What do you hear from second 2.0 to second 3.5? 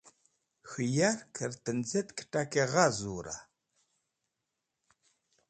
kẽt̃aki gha zura?